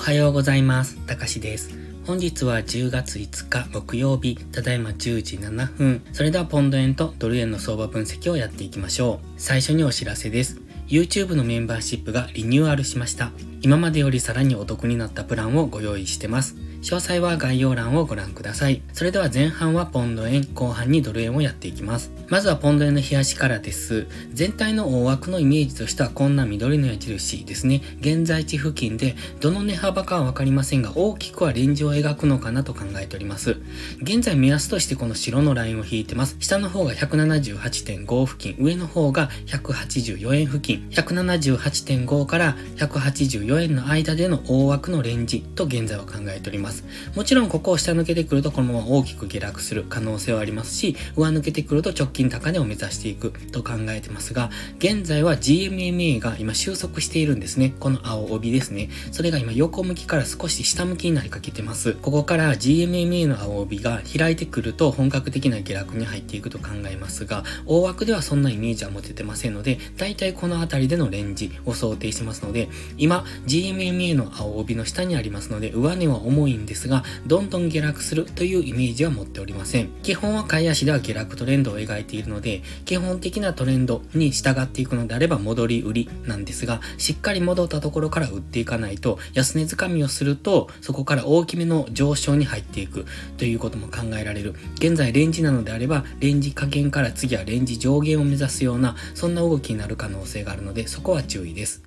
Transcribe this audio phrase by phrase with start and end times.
[0.00, 0.96] おはようございます。
[1.06, 1.74] たかしです。
[2.06, 6.02] 本日は10月5日木曜日、ただいま10時7分。
[6.14, 9.26] それではポンド円とドル円の相場分析をやっていきましょう。
[9.36, 10.58] 最初にお知らせです。
[10.88, 13.30] YouTube のメンバーシップがリニューアルしました。
[13.60, 16.56] 今までよりさらにお得になったプランをご用意してます。
[16.82, 18.82] 詳細は概要欄をご覧ください。
[18.92, 22.10] それでは前半はポンド円、後半にドル円をやっていきます。
[22.28, 24.06] まずはポンド円の冷やしからです。
[24.32, 27.82] 全体の大枠のイメージとしてはこんな緑の矢印ですね。
[28.00, 33.58] 現在地付近で、どの値幅かはわかりませんが、大きくはレンジを描くのかなと考えております。
[34.00, 36.36] 現在目安としてこの白のラインを引いてます。
[36.40, 46.69] 下の方が178.5付近、上の方が184円付近、178.5から184円の間での大枠のレンジと現在は考えております。
[46.70, 46.84] ます。
[47.14, 57.74] もちろんここを下抜けてくるとこのまま大きく下落する可能性はありますし、上抜けてくると直近高値を目指していくと考えてますが、現在は GMMA が今収束しているんですね。
[57.78, 58.88] この青帯ですね。
[59.10, 61.94] それが今横向きから少し下向きになりかけてます。
[61.94, 79.88] ここから GMMA の青帯が開いてくると本格的な下落に入っていくと考えますが、大枠ではそんなイメージは持ててませんので、だいたいこの辺りでのレンジを想定してますので、今 GMMA の青帯の下にありますので、上値は重いんんですが、どんどん下落するというイメージは持っておりません。
[80.02, 93.06] 基本は買い足では下落トレンドを描いているので、基本的なトレンドに従っていくのであれば戻り売りなんですが、しっかり戻ったところから売っていかないと、安値掴みをすると、そこから大きめの上昇に入っていく
[93.38, 94.54] ということも考えられる。
[94.76, 101.82] 現在レンジなのであれば、レンジ加減から次はレンジ上限を目指すような、そんな動きになる可能性があるので、そこは注意です。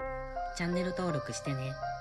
[0.56, 1.92] チャンネル登録してね。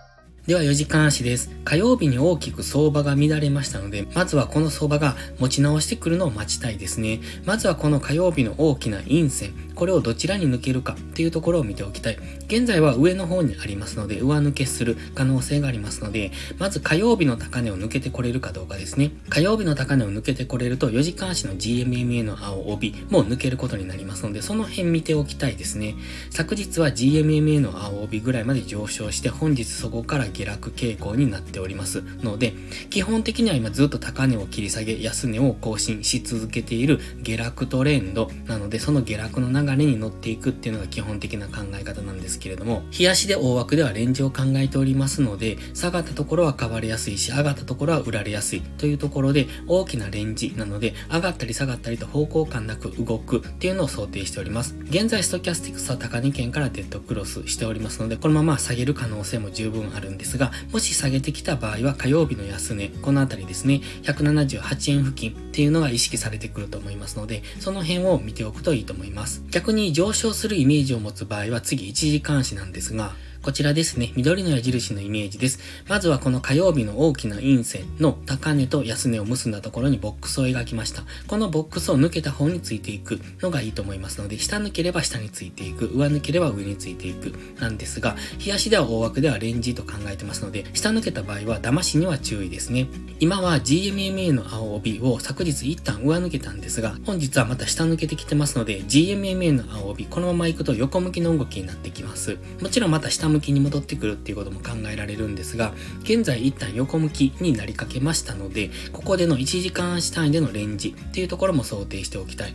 [0.47, 1.51] では4時間足です。
[1.65, 7.21] 火曜日に大きく相場が乱れましたので、まずはこの相場が持ち直してくるのを待ちたいですね。
[7.45, 12.19] まずはこの火曜日の大きな陰線、これをどちらに抜けるかっていうところを見ておきたい。
[12.47, 19.13] 現在は上の方にありますので、上抜けする可能性がありますので、まず火曜日の高値を抜けてこれるかどうかですね。
[19.29, 25.95] 火曜日の高値を抜けてこれると、4時間足の GMMA の青帯も抜けることになりますので、その辺見ておきたいですね。
[26.31, 32.55] 昨日は GMMA の青帯ぐらいまで上昇して、本日そこから下落傾向になっておりますので、
[32.91, 54.77] 基本的には今ずっと高値を切り下げ、安値を更新し続けている下落トレンドなので、その下落の流れに乗っていくっていうのが基本的な考え方なんですけれども、冷やしで大枠ではレンジを考えておりますので、下がったところは買われやすいし、上がったところは売られやすいというところで、大きなレンジなので、上がったり下がったりと方向感なく動くっていうのを想定しております。
[54.85, 69.43] 現在、ストキャスティクスは高値圏からデッドクロスしておりますので、このまま下げる可能性も十分あるんでですが、もし下げてきた場合は火曜日の安値、このあたりですね、178円付近っていうのが意識されてくると思いますので、その辺を見ておくといいと思います。
[69.51, 75.59] 逆に上昇するイメージを持つ場合は次1時間足なんですが、こちらですね、緑の矢印のイメージです。
[75.89, 81.03] まずはこの火曜日の大きな陰線の高値と安値を結んだところにボックスを描きました。
[81.27, 92.87] このボックスを抜けた方についていくのがいいと思いますので、下抜ければ下についていく、上抜ければ上についていく、なんですが、日足では大枠ではレンジと考えてますので、下抜けた場合は騙しには注意ですね。
[93.19, 102.39] 今は GMMA の青帯を昨日一旦上抜けたんですが、本日はまた下抜けてきてますので、GMMA の青帯、このまま行くと横向きの動きになってきます。
[102.61, 105.73] もちろんまた下向きに戻ってくるっていうことも考えられるんですが、
[106.03, 112.55] 現在一旦横向きになりかけましたので、ここでの1時間足単位でのレンジっていうところも想定しておきたい。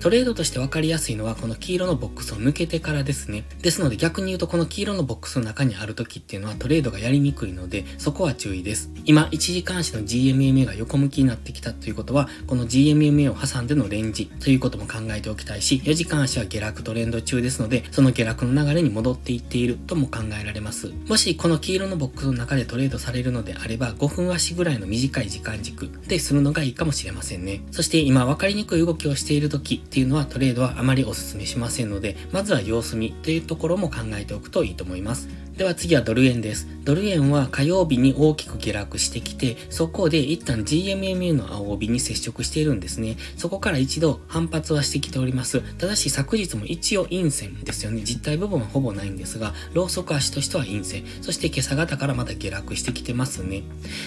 [0.00, 3.44] トレードとして分かりやすいのはこの黄色のボックスを抜けてからですね。
[3.62, 8.90] ですので逆に言うとこの黄色のボックスの中にある時っていうのはトレードがやりにくいので、そこは注意です。
[9.04, 20.92] 今、1時間足の GMMA が横向きになってきたということは、この GMMA を挟んでのレンジということも考えておきたいし、4時間足は下落トレンド中ですので、その下落の流れに戻っていっているとも考考えられます。
[21.06, 27.62] もしこの黄色のボックスの中でトレードされるのであれば、5分足ぐらいの短い時間軸でするのがいいかもしれませんね。
[27.70, 35.28] そして今分かりにくい動きをしている時っていうのはトレードはあまりお勧めしませんので、まずは様子見というところも考えておくといいと思います。
[35.58, 36.68] では次はドル円です。
[36.84, 43.16] ドル円は火曜日に大きく下落してきて、そこで一旦 GMMA の青帯に接触しているんですね。
[43.36, 45.60] そこから一度反発はしてきております。
[45.78, 48.02] ただし昨日も一応陰線ですよね。
[48.04, 51.02] 実体部分はほぼないんですが、ローソク足としては陰線。
[51.22, 53.64] そして今朝方からまた下落してきてますね。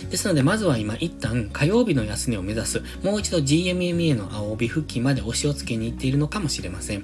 [0.10, 7.04] ですのでまずは今一旦火曜日の安値を目指す、もう一度 GMMA の青帯付近まで押しをつけに行っているのかもしれません。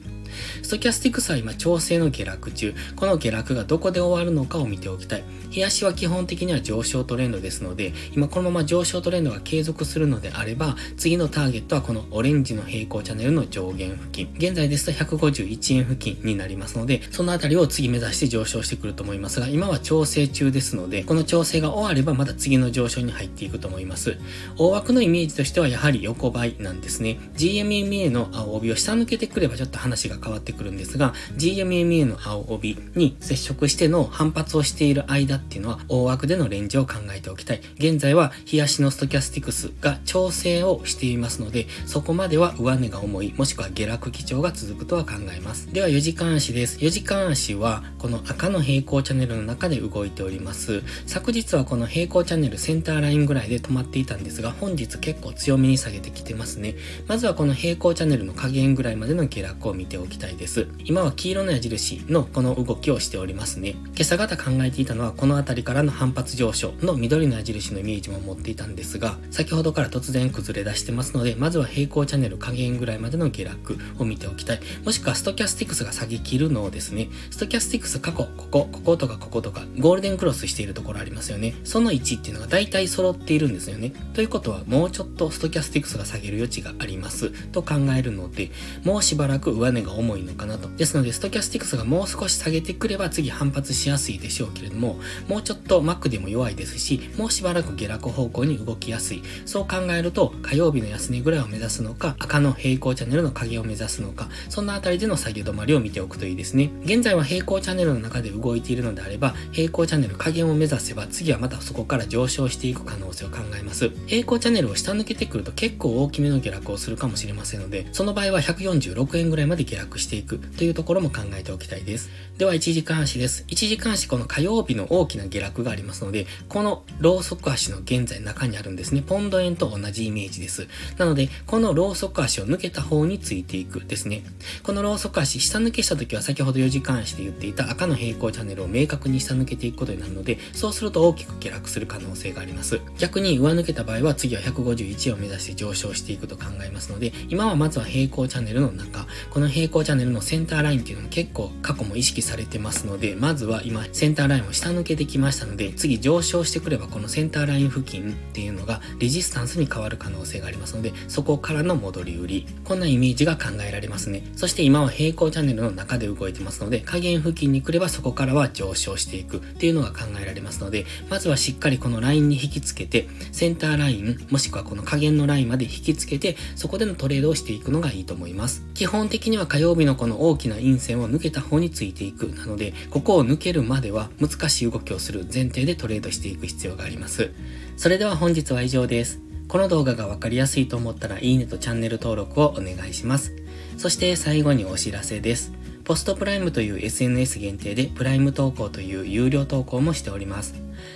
[0.61, 2.73] ストキャスティクスは今調整の下落中。
[2.95, 5.23] この下落がどこで終わるのかを見ておきたい。
[5.53, 14.29] 冷やしは基本的には上昇トレンドですので、今このまま上昇トレンドが継続するのであれば、次のターゲットはこのオレンジの平行チャンネルの上限付近。
[14.37, 24.17] 現在ですと151円付近になりますので、そのあたりを次目指して上昇してくると思いますが、今は調整中ですので、この調整が終わればまた次の上昇に入っていくと思います。
[24.57, 27.19] 大枠のイメージとしてはやはり横ばいなんですね。
[27.35, 37.61] GMMA の青帯を下抜けてくればちょっと話が変わってくるんですが、GMMA の青帯に接触しての反発をしている間っていうのは大枠でのレンジを考えておきたい。
[37.77, 45.71] 現在は冷やしのストキャスティクスが調整をしていますので、そこまでは上値が重い、もしくは下落基調が続くとは考えます。
[45.71, 46.79] では4時間足です。
[46.79, 50.81] 4時間足はこの赤の平行チャンネルの中で動いております。
[51.05, 56.75] 昨日はこの平行チャンネルセンターラインぐらいで止まっていたんですが、本日結構強めに下げてきてますね。
[57.07, 60.67] まずはこの平行チャンネルの下限ぐらいまでの下落を見ておきたいです。
[60.83, 63.71] 今は黄色の矢印のこの動きをしておりますね。
[63.71, 74.59] 今朝方考えていたのはこの辺りからの反発上昇の緑の矢印のイメージも持っていたんですが、先ほどから突然崩れ出してますので、まずは平行チャンネル下限ぐらいまでの下落を見ておきたい。
[74.83, 81.55] もしくはストキャスティクスが下げ切るのをですね、ストキャスティクス過去、ここ、こことかこことか、ゴールデンクロスしているところありますよね。
[81.63, 83.91] その位置っていうのが大体揃っているんですよね。
[84.13, 88.51] ということは、もうちょっとストキャスティクスが下げる余地がありますと考えるので、
[88.83, 90.69] もうしばらく上値が重いのかなと。
[90.69, 99.23] ですので、ストキャスティクスがもう少し下げてくれば次反発しやすいでしょうけれども、もうちょっと Mac でも弱いですし、もうしばらく下落方向に動きやすい。
[99.45, 106.71] そう考えると、火曜日の安値ぐらいを目指すのか、赤の平行チャンネルの影を目指すのか、そんなあたりでの下げ止まりを見ておくといいですね。
[106.83, 113.91] 現在は平行チャンネルの中で動いているのであれば、平行チャンネル加減を目指せば、次はまたそこから上昇していく可能性を考えます。
[114.05, 122.09] 平行チャンネルを下抜けてくると結構大きめの下落をするかもしれませんので、その場合は146円ぐらいまで下落していくというところも考えておきたいです。
[122.37, 123.45] では、1時間足です。
[123.47, 129.01] 1時間足この火曜日の大きな下落がありますので、このローソク足の現在中にあるんですね。
[129.01, 130.67] ポンド円と同じイメージです。
[130.97, 134.23] なので、このローソク足を抜けた方についていくですね。
[134.63, 142.79] このローソク足、下抜けした時は先ほど4時間足で言っていた赤の平行チャンネルを明確に下抜けていくことになるので、そうすると大きく下落する可能性があります。
[142.97, 162.47] 逆に上抜けた場合は次は151を目指して上昇していくと考えますので、今はまずは平行チャンネルの中、この平行チャンネルのセンターラインっていうのも結構過去も意識されてますので、まずは今センターラインを下抜けてきましたので、次上昇してくればこのセンターライン付近っていうのがレジスタンスに変わる可能性がありますので、そこからの戻り売り。
[162.63, 164.23] こんなイメージが考えられますね。
[164.35, 178.63] そして今は平行チャンネルの中で動いてますので、下限付近に来ればそこからは上昇していくっていうのが考えられますので、まずはしっかりこのラインに引きつけて、センターライン、もしくはこの下限のラインまで引きつけて、そこでのトレードをしていくのがいいと思います。
[178.73, 182.27] 基本的には火曜日のこの大きな陰線を抜けた方についていく。
[182.27, 187.31] なので、ここを抜けるまでは難しい動きをする前提でトレードしていく必要があります。
[187.75, 189.19] それでは本日は以上です。
[189.47, 193.33] この動画がわかりやすいと思ったらいいねとチャンネル登録をお願いします。
[193.77, 195.53] そして最後にお知らせです。
[195.85, 200.53] ポストプライムという SNS 限定でプライム投稿という有料投稿もしております。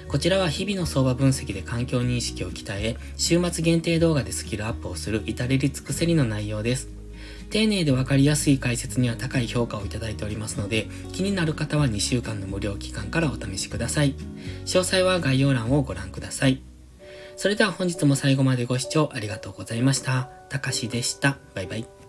[0.10, 7.01] こちらは日々の相場分析で環境認識を鍛え、週末限定動画でスキルアップをする至れり尽くせりの内容です。
[7.52, 14.16] 丁寧で分かりやすい解説には高い評価をいただいておりますので、気になる方は2週間の無料期間からお試しください。
[14.66, 16.62] 詳細は概要欄をご覧ください。
[17.36, 20.30] それでは本日も最後までご視聴ありがとうございました。
[20.50, 21.38] たかしでした。
[21.54, 22.01] バイバイ。